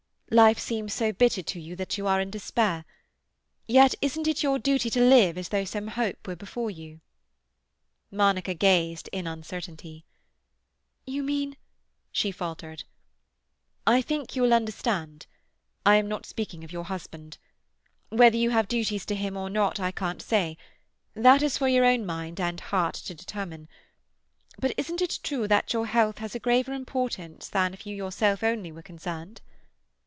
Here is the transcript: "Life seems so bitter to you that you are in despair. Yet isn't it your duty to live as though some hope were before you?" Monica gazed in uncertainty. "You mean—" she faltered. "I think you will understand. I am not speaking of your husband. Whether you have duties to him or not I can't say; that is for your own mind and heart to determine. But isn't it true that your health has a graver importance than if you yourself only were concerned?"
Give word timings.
"Life 0.33 0.59
seems 0.59 0.93
so 0.93 1.11
bitter 1.11 1.43
to 1.43 1.59
you 1.59 1.75
that 1.75 1.97
you 1.97 2.07
are 2.07 2.21
in 2.21 2.31
despair. 2.31 2.85
Yet 3.67 3.95
isn't 4.01 4.29
it 4.29 4.41
your 4.43 4.59
duty 4.59 4.89
to 4.91 5.01
live 5.01 5.37
as 5.37 5.49
though 5.49 5.65
some 5.65 5.89
hope 5.89 6.25
were 6.25 6.37
before 6.37 6.71
you?" 6.71 7.01
Monica 8.09 8.53
gazed 8.53 9.09
in 9.11 9.27
uncertainty. 9.27 10.05
"You 11.05 11.21
mean—" 11.21 11.57
she 12.13 12.31
faltered. 12.31 12.85
"I 13.85 14.01
think 14.01 14.33
you 14.33 14.41
will 14.43 14.53
understand. 14.53 15.25
I 15.85 15.97
am 15.97 16.07
not 16.07 16.25
speaking 16.25 16.63
of 16.63 16.71
your 16.71 16.85
husband. 16.85 17.37
Whether 18.07 18.37
you 18.37 18.51
have 18.51 18.69
duties 18.69 19.05
to 19.07 19.15
him 19.15 19.35
or 19.35 19.49
not 19.49 19.81
I 19.81 19.91
can't 19.91 20.21
say; 20.21 20.57
that 21.13 21.43
is 21.43 21.57
for 21.57 21.67
your 21.67 21.83
own 21.83 22.05
mind 22.05 22.39
and 22.39 22.57
heart 22.61 22.95
to 22.95 23.13
determine. 23.13 23.67
But 24.57 24.73
isn't 24.77 25.01
it 25.01 25.19
true 25.23 25.45
that 25.49 25.73
your 25.73 25.87
health 25.87 26.19
has 26.19 26.33
a 26.35 26.39
graver 26.39 26.71
importance 26.71 27.49
than 27.49 27.73
if 27.73 27.85
you 27.85 27.93
yourself 27.93 28.43
only 28.45 28.71
were 28.71 28.81
concerned?" 28.81 29.41